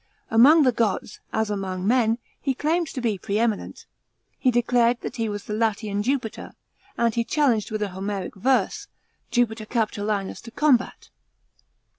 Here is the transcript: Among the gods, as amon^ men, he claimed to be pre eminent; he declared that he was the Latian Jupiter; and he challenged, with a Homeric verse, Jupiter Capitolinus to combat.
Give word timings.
Among 0.31 0.63
the 0.63 0.71
gods, 0.71 1.19
as 1.31 1.51
amon^ 1.51 1.83
men, 1.83 2.17
he 2.41 2.55
claimed 2.55 2.87
to 2.87 3.01
be 3.01 3.19
pre 3.19 3.37
eminent; 3.37 3.85
he 4.39 4.49
declared 4.49 4.99
that 5.01 5.17
he 5.17 5.29
was 5.29 5.43
the 5.43 5.53
Latian 5.53 6.01
Jupiter; 6.01 6.55
and 6.97 7.13
he 7.13 7.23
challenged, 7.23 7.69
with 7.69 7.83
a 7.83 7.89
Homeric 7.89 8.33
verse, 8.33 8.87
Jupiter 9.29 9.67
Capitolinus 9.67 10.41
to 10.41 10.49
combat. 10.49 11.11